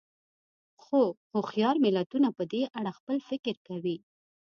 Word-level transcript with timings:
خو 0.83 1.01
هوښیار 1.31 1.75
ملتونه 1.85 2.27
په 2.37 2.43
دې 2.51 2.61
اړه 2.79 2.91
خپل 2.99 3.17
فکر 3.29 3.55
کوي. 3.67 3.97